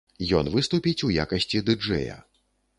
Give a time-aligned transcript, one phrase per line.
[0.39, 2.19] Ён выступіць у якасці ды-джэя.